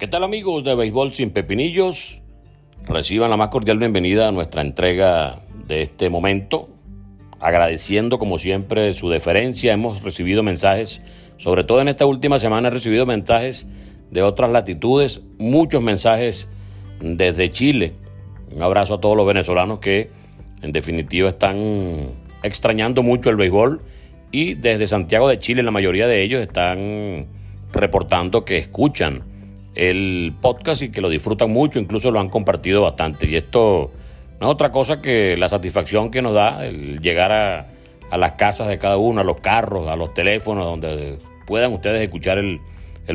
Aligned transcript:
¿Qué 0.00 0.08
tal 0.08 0.24
amigos 0.24 0.64
de 0.64 0.74
Béisbol 0.74 1.12
sin 1.12 1.28
Pepinillos? 1.28 2.22
Reciban 2.86 3.28
la 3.28 3.36
más 3.36 3.48
cordial 3.48 3.76
bienvenida 3.76 4.28
a 4.28 4.32
nuestra 4.32 4.62
entrega 4.62 5.40
de 5.68 5.82
este 5.82 6.08
momento. 6.08 6.70
Agradeciendo 7.38 8.18
como 8.18 8.38
siempre 8.38 8.94
su 8.94 9.10
deferencia, 9.10 9.74
hemos 9.74 10.02
recibido 10.02 10.42
mensajes, 10.42 11.02
sobre 11.36 11.64
todo 11.64 11.82
en 11.82 11.88
esta 11.88 12.06
última 12.06 12.38
semana 12.38 12.68
he 12.68 12.70
recibido 12.70 13.04
mensajes 13.04 13.66
de 14.10 14.22
otras 14.22 14.50
latitudes, 14.50 15.20
muchos 15.38 15.82
mensajes 15.82 16.48
desde 17.02 17.50
Chile. 17.50 17.92
Un 18.56 18.62
abrazo 18.62 18.94
a 18.94 19.00
todos 19.02 19.18
los 19.18 19.26
venezolanos 19.26 19.80
que 19.80 20.08
en 20.62 20.72
definitiva 20.72 21.28
están 21.28 22.08
extrañando 22.42 23.02
mucho 23.02 23.28
el 23.28 23.36
béisbol 23.36 23.82
y 24.32 24.54
desde 24.54 24.88
Santiago 24.88 25.28
de 25.28 25.38
Chile 25.40 25.62
la 25.62 25.72
mayoría 25.72 26.06
de 26.06 26.22
ellos 26.22 26.40
están 26.40 27.26
reportando 27.74 28.46
que 28.46 28.56
escuchan 28.56 29.28
el 29.74 30.34
podcast 30.40 30.82
y 30.82 30.90
que 30.90 31.00
lo 31.00 31.08
disfrutan 31.08 31.50
mucho, 31.50 31.78
incluso 31.78 32.10
lo 32.10 32.20
han 32.20 32.28
compartido 32.28 32.82
bastante. 32.82 33.28
Y 33.28 33.36
esto 33.36 33.90
no 34.40 34.48
es 34.48 34.52
otra 34.52 34.72
cosa 34.72 35.00
que 35.00 35.36
la 35.36 35.48
satisfacción 35.48 36.10
que 36.10 36.22
nos 36.22 36.34
da 36.34 36.66
el 36.66 37.00
llegar 37.00 37.32
a, 37.32 37.66
las 38.16 38.32
casas 38.32 38.68
de 38.68 38.78
cada 38.78 38.96
uno, 38.96 39.20
a 39.20 39.24
los 39.24 39.40
carros, 39.40 39.86
a 39.88 39.96
los 39.96 40.12
teléfonos, 40.14 40.64
donde 40.64 41.18
puedan 41.46 41.72
ustedes 41.72 42.02
escuchar 42.02 42.38
el, 42.38 42.60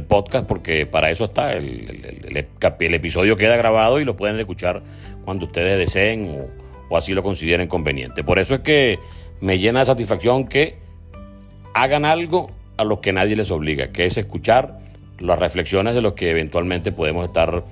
podcast, 0.10 0.46
porque 0.46 0.86
para 0.86 1.10
eso 1.10 1.26
está. 1.26 1.54
El, 1.54 2.46
el, 2.80 2.94
episodio 2.94 3.38
queda 3.38 3.56
grabado 3.56 4.02
y 4.02 4.04
lo 4.04 4.18
pueden 4.18 4.38
escuchar 4.38 4.84
cuando 5.24 5.46
ustedes 5.46 5.78
deseen 5.78 6.30
o, 6.30 6.94
o 6.94 6.98
así 6.98 7.14
lo 7.14 7.24
consideren 7.24 7.70
conveniente. 7.70 8.22
Por 8.22 8.38
eso 8.38 8.56
es 8.56 8.60
que 8.60 9.00
me 9.40 9.58
llena 9.58 9.80
de 9.80 9.86
satisfacción 9.86 10.48
que 10.48 10.78
hagan 11.74 12.04
algo 12.04 12.52
a 12.76 12.84
lo 12.84 13.00
que 13.00 13.14
nadie 13.14 13.38
les 13.38 13.52
obliga, 13.52 13.94
que 13.94 14.06
es 14.06 14.18
escuchar 14.18 14.80
las 15.20 15.40
reflexiones 15.40 15.96
de 15.96 16.02
los 16.02 16.14
que 16.14 16.32
eventualmente 16.32 16.92
podemos 16.92 17.26
estar 17.26 17.64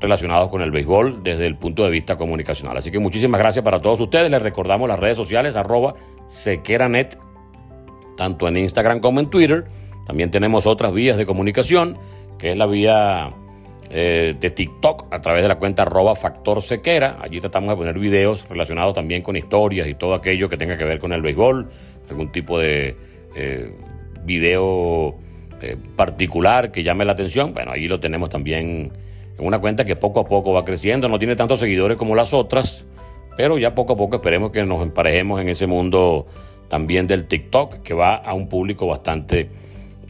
relacionados 0.00 0.48
con 0.48 0.62
el 0.62 0.70
béisbol 0.70 1.22
desde 1.22 1.46
el 1.46 1.56
punto 1.56 1.84
de 1.84 1.90
vista 1.90 2.16
comunicacional. 2.16 2.76
Así 2.76 2.90
que 2.90 2.98
muchísimas 2.98 3.40
gracias 3.40 3.64
para 3.64 3.80
todos 3.80 4.00
ustedes. 4.00 4.30
Les 4.30 4.42
recordamos 4.42 4.88
las 4.88 4.98
redes 4.98 5.16
sociales 5.16 5.56
arroba 5.56 5.94
sequeranet, 6.26 7.18
tanto 8.16 8.48
en 8.48 8.58
Instagram 8.58 9.00
como 9.00 9.20
en 9.20 9.30
Twitter. 9.30 9.66
También 10.06 10.30
tenemos 10.30 10.66
otras 10.66 10.92
vías 10.92 11.16
de 11.16 11.26
comunicación, 11.26 11.98
que 12.38 12.52
es 12.52 12.56
la 12.56 12.66
vía 12.66 13.34
eh, 13.90 14.34
de 14.38 14.50
TikTok 14.50 15.12
a 15.12 15.20
través 15.20 15.42
de 15.42 15.48
la 15.48 15.58
cuenta 15.58 15.82
arroba 15.82 16.14
factor 16.14 16.62
sequera. 16.62 17.18
Allí 17.20 17.40
tratamos 17.40 17.70
de 17.70 17.76
poner 17.76 17.98
videos 17.98 18.48
relacionados 18.48 18.94
también 18.94 19.22
con 19.22 19.36
historias 19.36 19.88
y 19.88 19.94
todo 19.94 20.14
aquello 20.14 20.48
que 20.48 20.56
tenga 20.56 20.78
que 20.78 20.84
ver 20.84 20.98
con 20.98 21.12
el 21.12 21.22
béisbol, 21.22 21.68
algún 22.08 22.30
tipo 22.30 22.58
de 22.58 22.96
eh, 23.34 23.72
video 24.24 25.18
eh, 25.60 25.76
particular 25.96 26.70
que 26.70 26.82
llame 26.82 27.04
la 27.04 27.12
atención, 27.12 27.54
bueno, 27.54 27.72
ahí 27.72 27.88
lo 27.88 28.00
tenemos 28.00 28.30
también 28.30 28.92
en 29.38 29.46
una 29.46 29.58
cuenta 29.58 29.84
que 29.84 29.96
poco 29.96 30.20
a 30.20 30.26
poco 30.26 30.52
va 30.52 30.64
creciendo, 30.64 31.08
no 31.08 31.18
tiene 31.18 31.36
tantos 31.36 31.60
seguidores 31.60 31.96
como 31.96 32.14
las 32.14 32.32
otras, 32.34 32.86
pero 33.36 33.58
ya 33.58 33.74
poco 33.74 33.92
a 33.94 33.96
poco 33.96 34.16
esperemos 34.16 34.50
que 34.50 34.64
nos 34.64 34.82
emparejemos 34.82 35.40
en 35.40 35.48
ese 35.48 35.66
mundo 35.66 36.26
también 36.68 37.06
del 37.06 37.26
TikTok, 37.26 37.82
que 37.82 37.94
va 37.94 38.16
a 38.16 38.34
un 38.34 38.48
público 38.48 38.86
bastante 38.86 39.48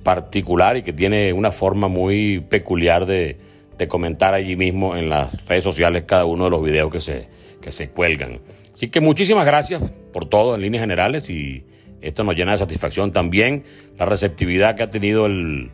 particular 0.02 0.76
y 0.76 0.82
que 0.82 0.92
tiene 0.92 1.32
una 1.32 1.52
forma 1.52 1.88
muy 1.88 2.40
peculiar 2.40 3.06
de, 3.06 3.36
de 3.76 3.88
comentar 3.88 4.34
allí 4.34 4.56
mismo 4.56 4.96
en 4.96 5.08
las 5.08 5.46
redes 5.46 5.64
sociales 5.64 6.04
cada 6.06 6.24
uno 6.24 6.44
de 6.44 6.50
los 6.50 6.62
videos 6.62 6.90
que 6.90 7.00
se, 7.00 7.28
que 7.60 7.70
se 7.70 7.90
cuelgan. 7.90 8.40
Así 8.74 8.88
que 8.88 9.00
muchísimas 9.00 9.46
gracias 9.46 9.82
por 10.12 10.28
todo 10.28 10.54
en 10.54 10.62
líneas 10.62 10.82
generales 10.82 11.28
y 11.30 11.64
esto 12.00 12.24
nos 12.24 12.34
llena 12.36 12.52
de 12.52 12.58
satisfacción 12.58 13.12
también 13.12 13.64
la 13.98 14.04
receptividad 14.04 14.76
que 14.76 14.84
ha 14.84 14.90
tenido 14.90 15.26
el 15.26 15.70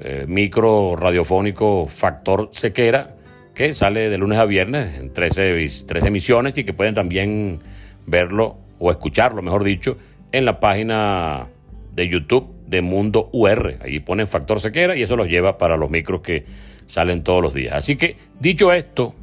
eh, 0.00 0.26
micro 0.28 0.94
radiofónico 0.96 1.86
Factor 1.86 2.50
Sequera, 2.52 3.16
que 3.54 3.72
sale 3.72 4.10
de 4.10 4.18
lunes 4.18 4.38
a 4.38 4.44
viernes 4.44 4.98
en 4.98 5.12
13, 5.12 5.68
emisiones 6.04 6.56
y 6.58 6.64
que 6.64 6.74
pueden 6.74 6.94
también 6.94 7.60
verlo 8.04 8.58
o 8.78 8.90
escucharlo, 8.90 9.40
mejor 9.40 9.64
dicho, 9.64 9.96
en 10.32 10.44
la 10.44 10.60
página 10.60 11.48
de 11.94 12.08
YouTube 12.08 12.52
de 12.66 12.82
Mundo 12.82 13.30
UR. 13.32 13.78
Ahí 13.82 14.00
ponen 14.00 14.26
Factor 14.26 14.60
Sequera 14.60 14.94
y 14.96 15.02
eso 15.02 15.16
los 15.16 15.28
lleva 15.28 15.56
para 15.56 15.78
los 15.78 15.90
micros 15.90 16.20
que 16.20 16.44
salen 16.86 17.22
todos 17.22 17.42
los 17.42 17.54
días. 17.54 17.72
Así 17.72 17.96
que, 17.96 18.16
dicho 18.38 18.72
esto, 18.72 19.14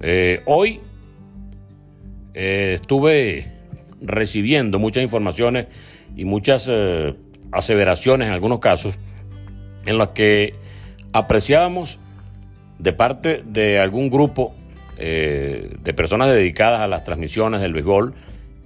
eh, 0.00 0.42
hoy 0.46 0.80
eh, 2.34 2.72
estuve 2.80 3.59
recibiendo 4.00 4.78
muchas 4.78 5.02
informaciones 5.02 5.66
y 6.16 6.24
muchas 6.24 6.66
eh, 6.70 7.14
aseveraciones 7.52 8.28
en 8.28 8.34
algunos 8.34 8.60
casos 8.60 8.98
en 9.86 9.98
las 9.98 10.08
que 10.08 10.54
apreciábamos 11.12 11.98
de 12.78 12.92
parte 12.92 13.42
de 13.44 13.78
algún 13.78 14.10
grupo 14.10 14.54
eh, 14.96 15.76
de 15.82 15.94
personas 15.94 16.28
dedicadas 16.28 16.80
a 16.80 16.88
las 16.88 17.04
transmisiones 17.04 17.60
del 17.60 17.72
béisbol 17.72 18.14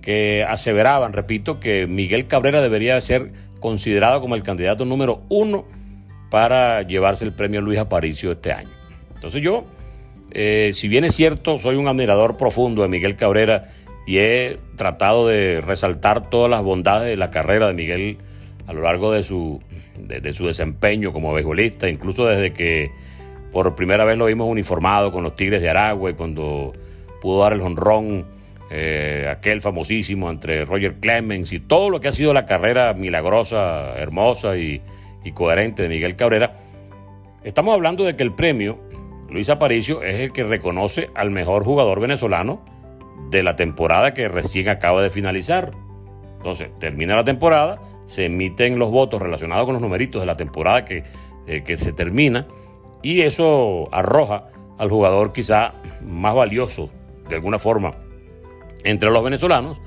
que 0.03 0.44
aseveraban, 0.47 1.12
repito, 1.12 1.61
que 1.61 1.87
Miguel 1.87 2.27
Cabrera 2.27 2.61
debería 2.61 3.00
ser 3.00 3.33
considerado 3.61 4.21
como 4.21 4.34
el 4.34 4.43
candidato 4.43 4.84
número 4.84 5.23
uno 5.31 5.65
para 6.31 6.83
llevarse 6.83 7.25
el 7.25 7.33
premio 7.33 7.62
Luis 7.62 7.78
Aparicio 7.78 8.33
este 8.33 8.53
año. 8.53 8.69
Entonces 9.15 9.41
yo, 9.41 9.65
eh, 10.33 10.73
si 10.75 10.89
bien 10.89 11.05
es 11.05 11.15
cierto, 11.15 11.59
soy 11.59 11.77
un 11.77 11.89
admirador 11.89 12.37
profundo 12.37 12.83
de 12.83 12.89
Miguel 12.89 13.17
Cabrera 13.17 13.73
y 14.07 14.19
he 14.19 14.59
tratado 14.77 15.27
de 15.27 15.61
resaltar 15.61 16.29
todas 16.29 16.51
las 16.51 16.63
bondades 16.63 17.09
de 17.09 17.17
la 17.17 17.31
carrera 17.31 17.69
de 17.69 17.75
Miguel 17.75 18.19
a 18.67 18.73
lo 18.73 18.83
largo 18.83 19.13
de 19.13 19.23
su, 19.23 19.61
de, 19.99 20.33
su 20.33 20.47
desempeño 20.47 21.13
como 21.13 21.33
beisbolista, 21.33 21.89
incluso 21.89 22.27
desde 22.27 22.53
que 22.53 22.91
por 23.53 23.75
primera 23.75 24.05
vez 24.05 24.19
lo 24.19 24.27
vimos 24.27 24.49
uniformado 24.49 25.13
con 25.13 25.23
los 25.23 25.37
Tigres 25.37 25.63
de 25.63 25.71
Aragua 25.71 26.11
y 26.11 26.15
cuando 26.15 26.73
pudo 27.21 27.43
dar 27.43 27.53
el 27.53 27.61
jonrón, 27.61 28.27
eh, 28.71 29.29
aquel 29.31 29.61
famosísimo 29.61 30.31
entre 30.31 30.65
Roger 30.65 30.95
Clemens 30.95 31.53
y 31.53 31.61
todo 31.61 31.91
lo 31.91 32.01
que 32.01 32.09
ha 32.09 32.13
sido 32.13 32.33
la 32.33 32.47
carrera 32.47 32.93
milagrosa, 32.95 33.95
hermosa 33.97 34.57
y 34.57 34.81
coherente 35.35 35.83
de 35.83 35.89
Miguel 35.89 36.17
Cabrera. 36.17 36.57
Estamos 37.45 37.75
hablando 37.75 38.05
de 38.05 38.17
que 38.17 38.23
el 38.23 38.33
premio 38.33 38.79
Luis 39.29 39.51
Aparicio 39.51 40.03
es 40.03 40.21
el 40.21 40.33
que 40.33 40.45
reconoce 40.45 41.11
al 41.15 41.31
mejor 41.31 41.65
jugador 41.65 42.01
venezolano 42.01 42.74
de 43.31 43.43
la 43.43 43.57
temporada 43.57 44.15
que 44.15 44.29
recién 44.29 44.69
acaba 44.69 45.03
de 45.03 45.11
finalizar. 45.11 45.73
Entonces, 46.37 46.69
termina 46.79 47.17
la 47.17 47.25
temporada, 47.25 47.81
se 48.07 48.27
emiten 48.27 48.79
los 48.79 48.91
votos 48.91 49.21
relacionados 49.21 49.65
con 49.65 49.75
los 49.75 49.83
numeritos 49.83 50.21
de 50.21 50.27
la 50.27 50.37
temporada 50.37 50.85
que, 50.85 51.05
eh, 51.47 51.63
que 51.65 51.77
se 51.77 51.93
termina 51.93 52.47
y 53.03 53.21
eso 53.21 53.89
arroja 53.93 54.49
al 54.79 54.91
jugador 54.91 55.33
quizá 55.33 55.75
más 56.03 56.35
valioso, 56.35 56.91
de 57.29 57.37
alguna 57.37 57.59
forma, 57.59 57.95
entre 58.83 59.11
los 59.11 59.23
venezolanos, 59.23 59.79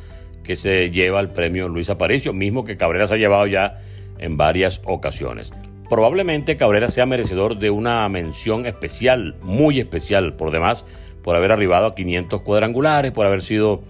que 0.43 0.55
se 0.55 0.91
lleva 0.91 1.19
el 1.19 1.29
premio 1.29 1.67
Luis 1.67 1.89
Aparicio, 1.89 2.31
mismo 2.31 2.63
que 2.63 2.77
Cabrera 2.77 3.07
se 3.07 3.15
ha 3.15 3.17
llevado 3.17 3.47
ya 3.47 3.81
en 4.17 4.37
varias 4.37 4.81
ocasiones. 4.85 5.51
Probablemente 5.89 6.57
Cabrera 6.57 6.89
sea 6.89 7.05
merecedor 7.05 7.59
de 7.59 7.69
una 7.69 8.07
mención 8.09 8.65
especial, 8.65 9.35
muy 9.41 9.79
especial 9.79 10.35
por 10.35 10.51
demás, 10.51 10.85
por 11.27 11.35
haber 11.35 11.51
arribado 11.51 11.87
a 11.87 11.93
500 11.93 12.39
cuadrangulares, 12.39 13.11
por 13.11 13.25
haber 13.25 13.43
sido 13.43 13.81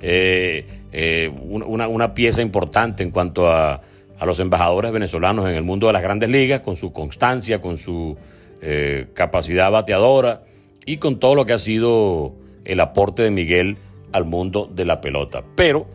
eh, 0.00 0.64
eh, 0.92 1.30
una, 1.30 2.14
pieza 2.14 2.40
importante 2.40 3.02
en 3.02 3.10
cuanto 3.10 3.50
a, 3.50 3.82
los 4.24 4.40
embajadores 4.40 4.92
venezolanos 4.92 5.46
en 5.46 5.56
el 5.56 5.62
mundo 5.62 5.88
de 5.88 5.92
las 5.92 6.00
grandes 6.00 6.30
ligas, 6.30 6.60
con 6.60 6.74
su 6.74 6.94
constancia, 6.94 7.60
con 7.60 7.76
su 7.76 8.16
eh, 8.62 9.08
capacidad 9.12 9.70
bateadora 9.70 10.44
y 10.86 10.96
con 10.96 11.18
todo 11.18 11.34
lo 11.34 11.44
que 11.44 11.52
ha 11.52 11.58
sido 11.58 12.32
el 12.64 12.80
aporte 12.80 13.22
de 13.22 13.30
Miguel 13.30 13.76
al 14.12 14.24
mundo 14.24 14.66
de 14.74 14.86
la 14.86 15.02
pelota. 15.02 15.44
Pero 15.54 15.88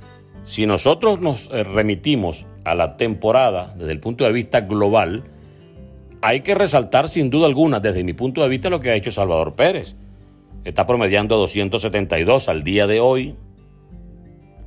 si 0.44 0.68
nosotros 0.68 1.20
nos 1.20 1.50
remitimos 1.50 2.46
a 2.64 2.76
la 2.76 2.96
temporada 2.96 3.74
desde 3.76 3.94
el 3.94 4.00
punto 4.00 4.24
de 4.24 4.34
vista 4.34 4.62
global, 4.62 5.24
hay 6.22 6.42
que 6.42 6.54
resaltar 6.54 7.10
sin 7.10 7.32
duda 7.32 7.48
alguna, 7.48 7.80
desde 7.80 8.04
mi 8.04 8.14
punto 8.14 8.44
de 8.44 8.50
vista, 8.50 8.70
lo 8.70 8.80
que 8.80 8.92
ha 8.92 8.96
hecho 8.96 9.10
Salvador 9.10 9.56
Pérez. 9.56 9.96
Está 10.64 10.86
promediando 10.86 11.38
272 11.38 12.50
al 12.50 12.64
día 12.64 12.88
de 12.88 13.00
hoy. 13.00 13.36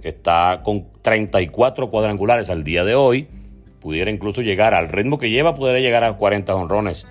Está 0.03 0.63
con 0.65 0.87
34 1.03 1.91
cuadrangulares 1.91 2.51
al 2.51 2.65
día 2.65 2.85
de 2.85 2.95
hoy. 2.95 3.29
Pudiera 3.81 4.11
incluso 4.11 4.43
llegar 4.43 4.75
al 4.75 4.89
ritmo 4.89 5.19
que 5.19 5.31
lleva, 5.31 5.55
pudiera 5.55 5.79
llegar 5.79 6.05
a 6.05 6.15
40 6.15 6.55
honrones 6.55 7.07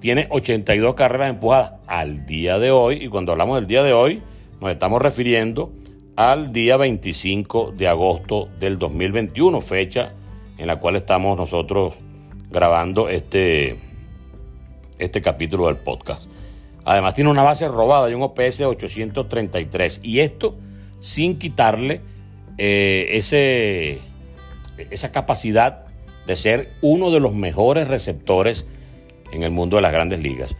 tiene 0.00 0.26
82 0.30 0.94
carreras 0.94 1.30
empujadas 1.30 1.74
al 1.86 2.26
día 2.26 2.58
de 2.58 2.70
hoy. 2.70 3.04
Y 3.04 3.08
cuando 3.08 3.32
hablamos 3.32 3.56
del 3.56 3.66
día 3.66 3.82
de 3.82 3.92
hoy, 3.92 4.22
nos 4.60 4.70
estamos 4.70 5.00
refiriendo 5.00 5.72
al 6.16 6.52
día 6.52 6.76
25 6.76 7.72
de 7.76 7.86
agosto 7.86 8.48
del 8.58 8.78
2021, 8.78 9.60
fecha 9.60 10.14
en 10.58 10.66
la 10.66 10.76
cual 10.76 10.96
estamos 10.96 11.36
nosotros 11.36 11.94
grabando 12.50 13.08
este, 13.08 13.78
este 14.98 15.22
capítulo 15.22 15.66
del 15.66 15.76
podcast. 15.76 16.29
Además 16.84 17.14
tiene 17.14 17.30
una 17.30 17.42
base 17.42 17.68
robada 17.68 18.10
y 18.10 18.14
un 18.14 18.22
OPS 18.22 18.60
833. 18.62 20.00
Y 20.02 20.20
esto 20.20 20.58
sin 21.00 21.38
quitarle 21.38 22.00
eh, 22.58 23.08
ese, 23.12 24.00
esa 24.90 25.12
capacidad 25.12 25.86
de 26.26 26.36
ser 26.36 26.70
uno 26.80 27.10
de 27.10 27.20
los 27.20 27.34
mejores 27.34 27.88
receptores 27.88 28.66
en 29.32 29.42
el 29.42 29.50
mundo 29.50 29.76
de 29.76 29.82
las 29.82 29.92
grandes 29.92 30.20
ligas. 30.20 30.56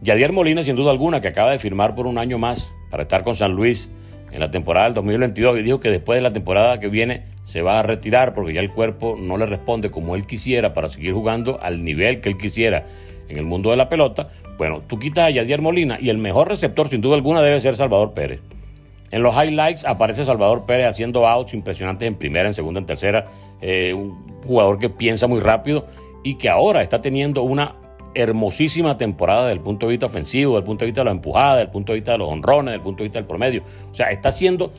Yadier 0.00 0.32
Molina, 0.32 0.64
sin 0.64 0.76
duda 0.76 0.90
alguna, 0.90 1.20
que 1.20 1.28
acaba 1.28 1.50
de 1.50 1.58
firmar 1.58 1.94
por 1.94 2.06
un 2.06 2.18
año 2.18 2.38
más 2.38 2.72
para 2.90 3.04
estar 3.04 3.22
con 3.22 3.36
San 3.36 3.52
Luis 3.52 3.88
en 4.32 4.40
la 4.40 4.50
temporada 4.50 4.86
del 4.86 4.94
2022 4.94 5.58
y 5.58 5.62
dijo 5.62 5.80
que 5.80 5.90
después 5.90 6.16
de 6.16 6.22
la 6.22 6.32
temporada 6.32 6.80
que 6.80 6.88
viene 6.88 7.24
se 7.42 7.62
va 7.62 7.78
a 7.78 7.82
retirar 7.82 8.34
porque 8.34 8.54
ya 8.54 8.60
el 8.60 8.72
cuerpo 8.72 9.16
no 9.18 9.36
le 9.36 9.46
responde 9.46 9.90
como 9.90 10.14
él 10.16 10.26
quisiera 10.26 10.72
para 10.72 10.88
seguir 10.88 11.12
jugando 11.12 11.60
al 11.60 11.84
nivel 11.84 12.20
que 12.20 12.30
él 12.30 12.38
quisiera 12.38 12.86
en 13.32 13.38
el 13.38 13.44
mundo 13.44 13.70
de 13.70 13.76
la 13.76 13.88
pelota. 13.88 14.28
Bueno, 14.58 14.82
tú 14.86 14.98
quitas 14.98 15.26
a 15.26 15.30
Yadier 15.30 15.60
Molina 15.60 15.98
y 16.00 16.10
el 16.10 16.18
mejor 16.18 16.48
receptor 16.48 16.88
sin 16.88 17.00
duda 17.00 17.16
alguna 17.16 17.42
debe 17.42 17.60
ser 17.60 17.76
Salvador 17.76 18.12
Pérez. 18.12 18.40
En 19.10 19.22
los 19.22 19.34
highlights 19.34 19.84
aparece 19.84 20.24
Salvador 20.24 20.64
Pérez 20.64 20.86
haciendo 20.86 21.26
outs 21.26 21.52
impresionantes 21.54 22.08
en 22.08 22.14
primera, 22.14 22.48
en 22.48 22.54
segunda, 22.54 22.80
en 22.80 22.86
tercera. 22.86 23.26
Eh, 23.60 23.92
un 23.94 24.40
jugador 24.46 24.78
que 24.78 24.88
piensa 24.88 25.26
muy 25.26 25.40
rápido 25.40 25.86
y 26.22 26.36
que 26.36 26.48
ahora 26.48 26.82
está 26.82 27.02
teniendo 27.02 27.42
una 27.42 27.74
hermosísima 28.14 28.96
temporada 28.98 29.42
desde 29.42 29.54
el 29.54 29.60
punto 29.60 29.86
de 29.86 29.92
vista 29.92 30.06
ofensivo, 30.06 30.52
desde 30.52 30.60
el 30.60 30.64
punto 30.64 30.84
de 30.84 30.86
vista 30.86 31.00
de 31.00 31.04
la 31.06 31.10
empujada, 31.10 31.56
desde 31.56 31.66
el 31.66 31.70
punto 31.70 31.92
de 31.92 31.98
vista 31.98 32.12
de 32.12 32.18
los 32.18 32.28
honrones, 32.28 32.66
desde 32.66 32.76
el 32.76 32.82
punto 32.82 33.02
de 33.02 33.08
vista 33.08 33.18
del 33.18 33.26
promedio. 33.26 33.62
O 33.90 33.94
sea, 33.94 34.10
está 34.10 34.28
haciendo 34.30 34.72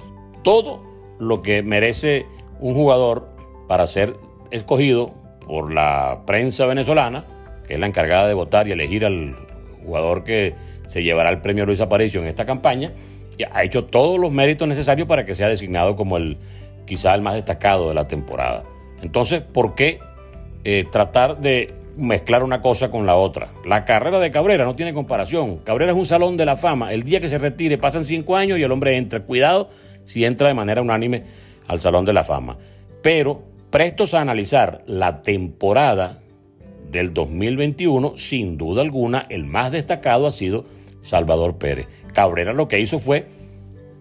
todo 0.44 0.82
lo 1.20 1.42
que 1.42 1.64
merece 1.64 2.26
un 2.60 2.74
jugador 2.76 3.28
para 3.68 3.88
ser 3.88 4.16
escogido 4.52 5.14
por 5.46 5.74
la 5.74 6.22
prensa 6.26 6.66
venezolana, 6.66 7.26
que 7.68 7.76
es 7.76 7.80
la 7.80 7.88
encargada 7.88 8.28
de 8.28 8.34
votar 8.34 8.68
y 8.68 8.72
elegir 8.72 9.06
al 9.06 9.36
jugador 9.86 10.24
que 10.24 10.56
se 10.88 11.04
llevará 11.04 11.30
el 11.30 11.42
premio 11.42 11.66
Luis 11.66 11.82
Aparicio 11.82 12.22
en 12.22 12.28
esta 12.28 12.46
campaña. 12.46 12.92
Y 13.38 13.44
ha 13.44 13.64
hecho 13.64 13.86
todos 13.86 14.20
los 14.20 14.32
méritos 14.32 14.68
necesarios 14.68 15.08
para 15.08 15.26
que 15.26 15.36
sea 15.36 15.50
designado 15.50 15.96
como 15.96 16.18
el 16.18 16.38
quizá 16.86 17.16
el 17.16 17.22
más 17.22 17.34
destacado 17.34 17.90
de 17.90 17.96
la 17.96 18.08
temporada. 18.08 18.64
Entonces, 19.02 19.42
¿por 19.42 19.74
qué 19.76 20.00
eh, 20.64 20.86
tratar 20.90 21.40
de 21.40 21.74
mezclar 21.98 22.44
una 22.44 22.62
cosa 22.62 22.90
con 22.90 23.06
la 23.06 23.16
otra. 23.16 23.50
La 23.66 23.86
carrera 23.86 24.20
de 24.20 24.32
Cabrera 24.32 24.66
no 24.66 24.76
tiene 24.76 24.94
comparación. 24.94 25.58
Cabrera 25.58 25.92
es 25.92 25.98
un 25.98 26.06
salón 26.06 26.38
de 26.38 26.46
la 26.46 26.58
fama. 26.58 26.94
El 26.94 27.04
día 27.04 27.20
que 27.20 27.30
se 27.30 27.38
retire 27.38 27.78
pasan 27.78 28.06
cinco 28.06 28.36
años 28.36 28.58
y 28.58 28.64
el 28.64 28.72
hombre 28.72 28.96
entra. 28.96 29.22
Cuidado 29.22 29.70
si 30.06 30.26
entra 30.26 30.48
de 30.48 30.54
manera 30.54 30.82
unánime 30.82 31.24
al 31.68 31.82
salón 31.82 32.06
de 32.06 32.14
la 32.14 32.24
fama. 32.24 32.58
Pero 33.02 33.44
prestos 33.70 34.14
a 34.14 34.22
analizar 34.22 34.84
la 34.88 35.22
temporada 35.22 36.23
del 36.94 37.14
2021, 37.14 38.14
sin 38.16 38.58
duda 38.58 38.82
alguna, 38.82 39.26
el 39.30 39.44
más 39.44 39.72
destacado 39.72 40.28
ha 40.28 40.32
sido 40.32 40.64
Salvador 41.02 41.58
Pérez. 41.58 41.88
Cabrera 42.14 42.54
lo 42.54 42.70
que 42.70 42.80
hizo 42.80 43.00
fue 43.00 43.26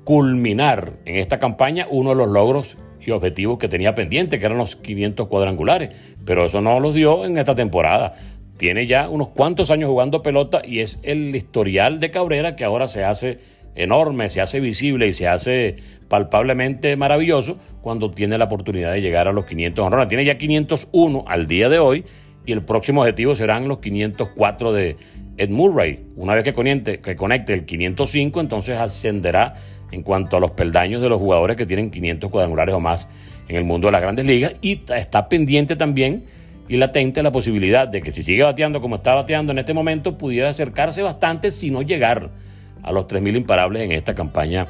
culminar 0.05 0.93
en 1.05 1.17
esta 1.17 1.41
campaña 1.41 1.87
uno 1.91 2.11
de 2.11 2.17
los 2.17 2.29
logros 2.29 2.77
y 3.01 3.11
objetivos 3.11 3.59
que 3.59 3.69
tenía 3.69 3.97
pendiente, 3.97 4.39
que 4.39 4.47
eran 4.47 4.59
los 4.59 4.77
500 4.77 5.27
cuadrangulares, 5.27 5.91
pero 6.25 6.47
eso 6.47 6.61
no 6.61 6.79
los 6.79 6.95
dio 6.95 7.25
en 7.25 7.39
esta 7.39 7.57
temporada. 7.57 8.15
Tiene 8.59 8.87
ya 8.87 9.09
unos 9.09 9.31
cuantos 9.31 9.73
años 9.73 9.91
jugando 9.91 10.23
pelota 10.23 10.63
y 10.65 10.81
es 10.81 11.01
el 11.03 11.35
historial 11.35 11.99
de 11.99 12.13
Cabrera 12.13 12.55
que 12.55 12.65
ahora 12.65 12.87
se 12.87 13.03
hace 13.03 13.41
enorme, 13.75 14.31
se 14.31 14.41
hace 14.41 14.61
visible 14.61 15.09
y 15.09 15.13
se 15.15 15.27
hace 15.27 15.77
palpablemente 16.09 16.95
maravilloso 16.97 17.57
cuando 17.81 18.11
tiene 18.11 18.39
la 18.39 18.45
oportunidad 18.45 18.93
de 18.93 19.01
llegar 19.01 19.27
a 19.27 19.33
los 19.33 19.47
500 19.47 19.85
honrones. 19.85 20.09
Tiene 20.09 20.25
ya 20.25 20.39
501 20.39 21.25
al 21.27 21.47
día 21.47 21.69
de 21.69 21.79
hoy 21.79 22.05
y 22.47 22.53
el 22.53 22.63
próximo 22.63 23.03
objetivo 23.03 23.35
serán 23.35 23.69
los 23.69 23.79
504 23.79 24.73
de 24.73 24.97
Ed 25.37 25.51
Murray. 25.51 26.07
Una 26.17 26.35
vez 26.35 26.45
que 26.45 26.53
conecte, 26.53 26.99
que 26.99 27.17
conecte 27.17 27.53
el 27.55 27.65
505, 27.65 28.41
entonces 28.41 28.79
ascenderá 28.79 29.55
en 29.91 30.03
cuanto 30.03 30.37
a 30.37 30.41
los 30.41 30.53
peldaños 30.53 31.03
de 31.03 31.09
los 31.09 31.21
jugadores 31.21 31.57
que 31.57 31.67
tienen 31.67 31.91
500 31.91 32.31
cuadrangulares 32.31 32.75
o 32.75 32.81
más 32.81 33.09
en 33.49 33.57
el 33.57 33.65
mundo 33.65 33.89
de 33.89 33.93
las 33.93 34.01
grandes 34.01 34.25
ligas 34.25 34.55
y 34.61 34.83
está 34.89 35.29
pendiente 35.29 35.77
también 35.77 36.25
y 36.69 36.77
latente 36.77 37.23
la 37.23 37.33
posibilidad 37.33 37.87
de 37.87 38.01
que 38.01 38.13
si 38.13 38.23
sigue 38.23 38.43
bateando 38.43 38.81
como 38.81 38.97
está 38.97 39.15
bateando 39.15 39.53
en 39.53 39.59
este 39.59 39.75
momento 39.75 40.17
pudiera 40.17 40.49
acercarse 40.49 41.03
bastante 41.03 41.51
si 41.51 41.71
no 41.71 41.83
llegar 41.83 42.31
a 42.83 42.93
los 42.93 43.07
3.000 43.07 43.37
imparables 43.37 43.83
en 43.83 43.93
esta 43.93 44.15
campaña 44.15 44.67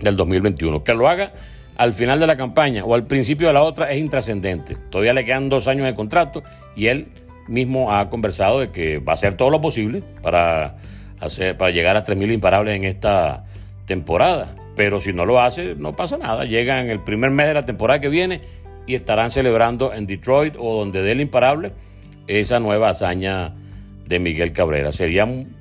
del 0.00 0.16
2021. 0.16 0.84
Que 0.84 0.94
lo 0.94 1.08
haga 1.08 1.32
al 1.76 1.92
final 1.92 2.20
de 2.20 2.26
la 2.26 2.36
campaña 2.36 2.84
o 2.84 2.94
al 2.94 3.06
principio 3.06 3.48
de 3.48 3.52
la 3.52 3.62
otra 3.62 3.90
es 3.90 3.98
intrascendente. 3.98 4.76
Todavía 4.90 5.12
le 5.12 5.24
quedan 5.24 5.48
dos 5.48 5.68
años 5.68 5.86
de 5.86 5.94
contrato 5.94 6.42
y 6.76 6.86
él 6.86 7.08
mismo 7.48 7.92
ha 7.92 8.10
conversado 8.10 8.60
de 8.60 8.70
que 8.70 8.98
va 8.98 9.12
a 9.12 9.14
hacer 9.14 9.36
todo 9.36 9.50
lo 9.50 9.60
posible 9.60 10.02
para, 10.22 10.76
hacer, 11.20 11.56
para 11.56 11.70
llegar 11.70 11.96
a 11.96 12.04
3.000 12.04 12.32
imparables 12.32 12.76
en 12.76 12.84
esta 12.84 13.44
temporada. 13.86 14.54
Pero 14.76 15.00
si 15.00 15.12
no 15.12 15.24
lo 15.26 15.40
hace, 15.40 15.74
no 15.74 15.94
pasa 15.94 16.16
nada. 16.16 16.44
Llegan 16.44 16.90
el 16.90 17.00
primer 17.00 17.30
mes 17.30 17.46
de 17.46 17.54
la 17.54 17.64
temporada 17.64 18.00
que 18.00 18.08
viene 18.08 18.40
y 18.86 18.94
estarán 18.94 19.30
celebrando 19.30 19.92
en 19.92 20.06
Detroit 20.06 20.56
o 20.58 20.78
donde 20.78 21.02
dé 21.02 21.12
el 21.12 21.20
imparable 21.20 21.72
esa 22.26 22.58
nueva 22.58 22.90
hazaña 22.90 23.54
de 24.06 24.18
Miguel 24.18 24.52
Cabrera. 24.52 24.92
Sería 24.92 25.24
un 25.24 25.54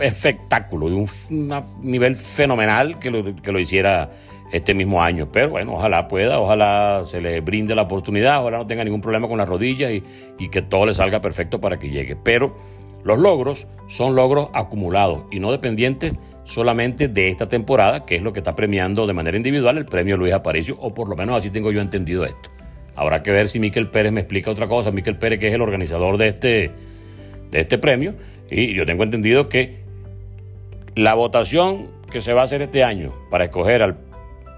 espectáculo 0.00 0.88
y 0.88 0.92
un, 0.92 1.62
nivel 1.82 2.16
fenomenal 2.16 2.98
que 2.98 3.10
lo, 3.10 3.36
que 3.36 3.52
lo 3.52 3.58
hiciera 3.58 4.10
este 4.52 4.74
mismo 4.74 5.02
año. 5.02 5.30
Pero 5.32 5.50
bueno, 5.50 5.74
ojalá 5.74 6.06
pueda, 6.06 6.38
ojalá 6.38 7.02
se 7.06 7.20
le 7.20 7.40
brinde 7.40 7.74
la 7.74 7.82
oportunidad, 7.82 8.40
ojalá 8.42 8.58
no 8.58 8.66
tenga 8.66 8.84
ningún 8.84 9.00
problema 9.00 9.26
con 9.26 9.38
las 9.38 9.48
rodillas 9.48 9.90
y, 9.90 10.04
y 10.38 10.48
que 10.50 10.62
todo 10.62 10.86
le 10.86 10.94
salga 10.94 11.20
perfecto 11.20 11.60
para 11.60 11.78
que 11.78 11.90
llegue. 11.90 12.14
Pero 12.14 12.56
los 13.02 13.18
logros 13.18 13.66
son 13.88 14.14
logros 14.14 14.50
acumulados 14.52 15.24
y 15.32 15.40
no 15.40 15.50
dependientes 15.50 16.18
solamente 16.44 17.08
de 17.08 17.28
esta 17.28 17.48
temporada, 17.48 18.04
que 18.04 18.16
es 18.16 18.22
lo 18.22 18.32
que 18.32 18.40
está 18.40 18.54
premiando 18.54 19.06
de 19.06 19.12
manera 19.12 19.36
individual 19.36 19.78
el 19.78 19.86
premio 19.86 20.16
Luis 20.16 20.32
Aparicio, 20.32 20.76
o 20.80 20.94
por 20.94 21.08
lo 21.08 21.16
menos 21.16 21.38
así 21.38 21.50
tengo 21.50 21.72
yo 21.72 21.80
entendido 21.80 22.24
esto. 22.24 22.50
Habrá 22.94 23.22
que 23.22 23.30
ver 23.30 23.48
si 23.48 23.58
Miquel 23.58 23.88
Pérez 23.88 24.12
me 24.12 24.20
explica 24.20 24.50
otra 24.50 24.68
cosa. 24.68 24.90
Miquel 24.90 25.16
Pérez, 25.16 25.38
que 25.38 25.48
es 25.48 25.54
el 25.54 25.62
organizador 25.62 26.18
de 26.18 26.28
este, 26.28 26.70
de 27.50 27.60
este 27.60 27.78
premio, 27.78 28.14
y 28.50 28.74
yo 28.74 28.84
tengo 28.84 29.02
entendido 29.02 29.48
que 29.48 29.80
la 30.94 31.14
votación 31.14 31.88
que 32.10 32.20
se 32.20 32.34
va 32.34 32.42
a 32.42 32.44
hacer 32.44 32.60
este 32.60 32.84
año 32.84 33.14
para 33.30 33.44
escoger 33.44 33.80
al 33.82 33.96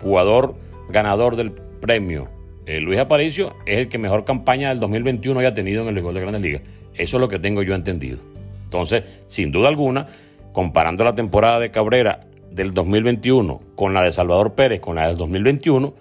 jugador 0.04 0.54
ganador 0.90 1.34
del 1.34 1.50
premio 1.52 2.28
eh, 2.66 2.80
Luis 2.80 2.98
Aparicio 2.98 3.54
es 3.66 3.78
el 3.78 3.88
que 3.88 3.98
mejor 3.98 4.24
campaña 4.24 4.70
del 4.70 4.80
2021 4.80 5.40
haya 5.40 5.52
tenido 5.52 5.82
en 5.82 5.88
el 5.88 5.94
béisbol 5.94 6.14
de 6.14 6.20
Grandes 6.20 6.42
Ligas. 6.42 6.62
Eso 6.94 7.16
es 7.16 7.20
lo 7.20 7.28
que 7.28 7.38
tengo 7.38 7.62
yo 7.62 7.74
entendido. 7.74 8.18
Entonces, 8.64 9.04
sin 9.26 9.52
duda 9.52 9.68
alguna, 9.68 10.06
comparando 10.52 11.04
la 11.04 11.14
temporada 11.14 11.60
de 11.60 11.70
Cabrera 11.70 12.26
del 12.50 12.72
2021 12.72 13.60
con 13.74 13.92
la 13.92 14.02
de 14.02 14.12
Salvador 14.12 14.54
Pérez, 14.54 14.80
con 14.80 14.96
la 14.96 15.08
del 15.08 15.16
2021, 15.16 15.94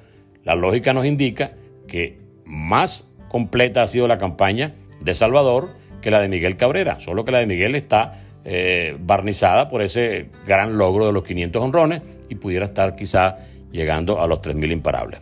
la 0.43 0.55
lógica 0.55 0.93
nos 0.93 1.05
indica 1.05 1.51
que 1.87 2.19
más 2.45 3.07
completa 3.27 3.83
ha 3.83 3.87
sido 3.87 4.07
la 4.07 4.17
campaña 4.17 4.75
de 5.01 5.15
Salvador 5.15 5.71
que 6.01 6.11
la 6.11 6.21
de 6.21 6.29
Miguel 6.29 6.55
Cabrera, 6.55 6.99
solo 6.99 7.25
que 7.25 7.31
la 7.31 7.39
de 7.39 7.47
Miguel 7.47 7.75
está 7.75 8.21
eh, 8.45 8.95
barnizada 8.99 9.69
por 9.69 9.81
ese 9.81 10.29
gran 10.45 10.77
logro 10.77 11.05
de 11.07 11.13
los 11.13 11.23
500 11.23 11.61
honrones 11.61 12.01
y 12.29 12.35
pudiera 12.35 12.65
estar 12.65 12.95
quizá 12.95 13.37
llegando 13.73 14.21
a 14.21 14.27
los 14.27 14.39
3.000 14.39 14.71
imparables. 14.71 15.19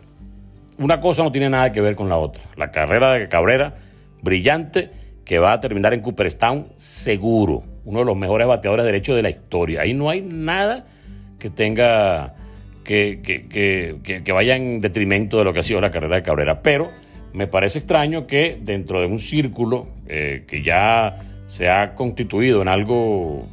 Una 0.78 1.00
cosa 1.00 1.22
no 1.24 1.32
tiene 1.32 1.50
nada 1.50 1.72
que 1.72 1.80
ver 1.80 1.96
con 1.96 2.08
la 2.08 2.18
otra. 2.18 2.44
La 2.56 2.70
carrera 2.70 3.12
de 3.12 3.28
Cabrera, 3.28 3.74
brillante, 4.22 4.90
que 5.24 5.38
va 5.38 5.52
a 5.52 5.60
terminar 5.60 5.94
en 5.94 6.00
Cooperstown 6.00 6.68
seguro 6.76 7.64
uno 7.84 8.00
de 8.00 8.04
los 8.04 8.16
mejores 8.16 8.46
bateadores 8.46 8.84
de 8.84 8.92
derecho 8.92 9.14
de 9.14 9.22
la 9.22 9.30
historia. 9.30 9.80
Ahí 9.80 9.94
no 9.94 10.08
hay 10.10 10.20
nada 10.20 10.86
que 11.38 11.50
tenga 11.50 12.34
que, 12.84 13.20
que, 13.22 14.32
vaya 14.32 14.56
en 14.56 14.80
detrimento 14.80 15.38
de 15.38 15.44
lo 15.44 15.52
que 15.52 15.60
ha 15.60 15.62
sido 15.62 15.80
la 15.80 15.90
carrera 15.90 16.16
de 16.16 16.22
Cabrera. 16.22 16.62
Pero 16.62 16.90
me 17.32 17.46
parece 17.46 17.80
extraño 17.80 18.26
que 18.26 18.58
dentro 18.60 19.00
de 19.00 19.06
un 19.06 19.18
círculo 19.18 19.88
eh, 20.06 20.44
que 20.46 20.62
ya 20.62 21.44
se 21.46 21.68
ha 21.68 21.94
constituido 21.94 22.62
en 22.62 22.68
algo 22.68 23.48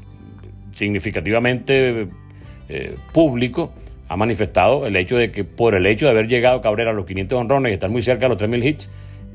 significativamente 0.73 2.07
eh, 2.69 2.95
público, 3.11 3.73
ha 4.09 4.17
manifestado 4.17 4.87
el 4.87 4.95
hecho 4.95 5.17
de 5.17 5.31
que 5.31 5.43
por 5.43 5.75
el 5.75 5.85
hecho 5.85 6.05
de 6.05 6.11
haber 6.11 6.27
llegado 6.27 6.61
Cabrera 6.61 6.91
a 6.91 6.93
los 6.93 7.05
500 7.05 7.39
honrones 7.39 7.71
y 7.71 7.73
estar 7.73 7.91
muy 7.91 8.01
cerca 8.01 8.27
de 8.27 8.29
los 8.29 8.41
3.000 8.41 8.65
hits, 8.65 8.89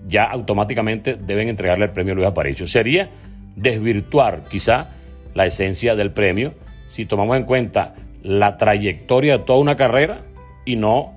ya 0.07 0.25
automáticamente 0.25 1.14
deben 1.14 1.49
entregarle 1.49 1.87
el 1.87 1.93
premio 1.93 2.14
Luis 2.14 2.26
Aparicio. 2.26 2.66
Sería 2.66 3.09
desvirtuar 3.54 4.45
quizá 4.50 4.90
la 5.33 5.47
esencia 5.47 5.95
del 5.95 6.11
premio 6.11 6.54
si 6.88 7.07
tomamos 7.07 7.37
en 7.37 7.45
cuenta 7.45 7.95
la 8.23 8.57
trayectoria 8.57 9.38
de 9.38 9.45
toda 9.45 9.61
una 9.61 9.76
carrera 9.76 10.23
y 10.64 10.75
no 10.75 11.14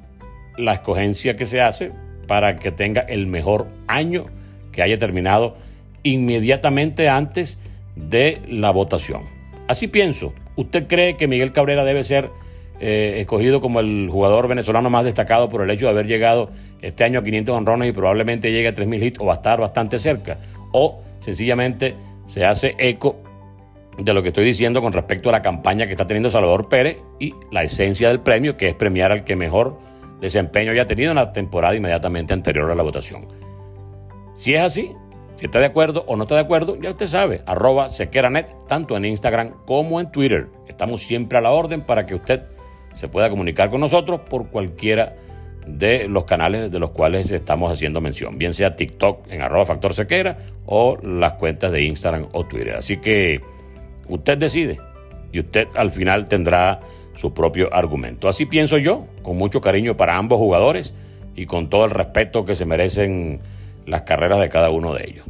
la 0.55 0.73
escogencia 0.73 1.35
que 1.35 1.47
se 1.47 1.59
hace 1.59 1.91
para 2.27 2.57
que 2.57 2.71
tenga 2.71 3.01
el 3.01 3.25
mejor 3.25 3.67
año 3.87 4.25
que 4.71 4.83
haya 4.83 4.99
terminado 4.99 5.57
inmediatamente 6.03 7.09
antes 7.09 7.57
de 7.95 8.39
la 8.47 8.69
votación. 8.69 9.23
Así 9.67 9.87
pienso. 9.87 10.33
¿Usted 10.55 10.87
cree 10.87 11.17
que 11.17 11.27
Miguel 11.27 11.51
Cabrera 11.51 11.83
debe 11.83 12.03
ser 12.03 12.29
eh, 12.79 13.15
escogido 13.19 13.61
como 13.61 13.79
el 13.79 14.07
jugador 14.11 14.47
venezolano 14.47 14.89
más 14.89 15.03
destacado 15.03 15.49
por 15.49 15.61
el 15.61 15.69
hecho 15.69 15.85
de 15.85 15.91
haber 15.91 16.07
llegado 16.07 16.51
este 16.81 17.03
año 17.03 17.19
a 17.19 17.23
500 17.23 17.55
honrones 17.55 17.89
y 17.89 17.91
probablemente 17.91 18.51
llegue 18.51 18.67
a 18.67 18.75
3.000 18.75 19.03
hits 19.03 19.19
o 19.19 19.25
va 19.25 19.33
a 19.33 19.35
estar 19.37 19.59
bastante 19.59 19.99
cerca? 19.99 20.37
¿O 20.71 21.01
sencillamente 21.19 21.95
se 22.27 22.45
hace 22.45 22.75
eco 22.77 23.17
de 23.97 24.13
lo 24.13 24.21
que 24.21 24.29
estoy 24.29 24.45
diciendo 24.45 24.81
con 24.81 24.93
respecto 24.93 25.29
a 25.29 25.31
la 25.31 25.41
campaña 25.41 25.87
que 25.87 25.93
está 25.93 26.05
teniendo 26.05 26.29
Salvador 26.29 26.69
Pérez 26.69 26.99
y 27.19 27.33
la 27.51 27.63
esencia 27.63 28.09
del 28.09 28.19
premio, 28.19 28.57
que 28.57 28.69
es 28.69 28.75
premiar 28.75 29.11
al 29.11 29.23
que 29.23 29.35
mejor 29.35 29.79
desempeño 30.21 30.71
haya 30.71 30.85
tenido 30.85 31.11
en 31.11 31.15
la 31.15 31.33
temporada 31.33 31.75
inmediatamente 31.75 32.33
anterior 32.33 32.69
a 32.69 32.75
la 32.75 32.83
votación. 32.83 33.27
Si 34.35 34.53
es 34.53 34.61
así, 34.61 34.91
si 35.37 35.45
está 35.45 35.59
de 35.59 35.65
acuerdo 35.65 36.03
o 36.07 36.15
no 36.15 36.23
está 36.23 36.35
de 36.35 36.41
acuerdo, 36.41 36.77
ya 36.79 36.91
usted 36.91 37.07
sabe, 37.07 37.41
arroba 37.45 37.89
sequeranet, 37.89 38.67
tanto 38.67 38.95
en 38.97 39.05
Instagram 39.05 39.53
como 39.65 39.99
en 39.99 40.11
Twitter. 40.11 40.47
Estamos 40.67 41.01
siempre 41.01 41.37
a 41.37 41.41
la 41.41 41.51
orden 41.51 41.81
para 41.81 42.05
que 42.05 42.15
usted 42.15 42.43
se 42.97 43.07
pueda 43.07 43.29
comunicar 43.29 43.69
con 43.69 43.79
nosotros 43.79 44.21
por 44.21 44.47
cualquiera 44.47 45.15
de 45.67 46.07
los 46.07 46.25
canales 46.25 46.71
de 46.71 46.79
los 46.79 46.91
cuales 46.91 47.29
estamos 47.29 47.71
haciendo 47.71 48.01
mención, 48.01 48.37
bien 48.37 48.53
sea 48.53 48.75
TikTok 48.75 49.31
en 49.31 49.41
arroba 49.41 49.65
factor 49.65 49.93
sequera 49.93 50.37
o 50.65 50.97
las 51.03 51.33
cuentas 51.33 51.71
de 51.71 51.83
Instagram 51.83 52.27
o 52.31 52.45
Twitter. 52.45 52.75
Así 52.75 52.97
que 52.97 53.41
usted 54.07 54.37
decide 54.37 54.79
y 55.31 55.39
usted 55.39 55.67
al 55.75 55.91
final 55.91 56.27
tendrá 56.27 56.79
su 57.15 57.33
propio 57.33 57.73
argumento. 57.73 58.29
Así 58.29 58.45
pienso 58.45 58.77
yo, 58.77 59.05
con 59.23 59.37
mucho 59.37 59.61
cariño 59.61 59.97
para 59.97 60.17
ambos 60.17 60.37
jugadores 60.37 60.93
y 61.35 61.45
con 61.45 61.69
todo 61.69 61.85
el 61.85 61.91
respeto 61.91 62.45
que 62.45 62.55
se 62.55 62.65
merecen 62.65 63.41
las 63.85 64.01
carreras 64.01 64.39
de 64.39 64.49
cada 64.49 64.69
uno 64.69 64.93
de 64.93 65.05
ellos. 65.07 65.25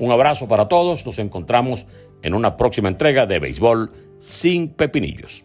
Un 0.00 0.10
abrazo 0.10 0.48
para 0.48 0.68
todos, 0.68 1.04
nos 1.06 1.18
encontramos 1.18 1.86
en 2.22 2.34
una 2.34 2.56
próxima 2.56 2.88
entrega 2.88 3.26
de 3.26 3.38
Béisbol 3.38 3.92
sin 4.18 4.68
pepinillos. 4.68 5.44